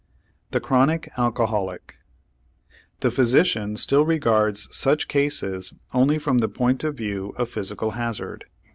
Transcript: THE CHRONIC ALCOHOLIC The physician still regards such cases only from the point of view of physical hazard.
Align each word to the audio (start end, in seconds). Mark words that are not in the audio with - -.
THE 0.49 0.59
CHRONIC 0.59 1.09
ALCOHOLIC 1.15 1.93
The 3.01 3.11
physician 3.11 3.77
still 3.77 4.03
regards 4.03 4.67
such 4.75 5.07
cases 5.07 5.75
only 5.93 6.17
from 6.17 6.39
the 6.39 6.49
point 6.49 6.83
of 6.83 6.97
view 6.97 7.35
of 7.37 7.49
physical 7.49 7.91
hazard. 7.91 8.45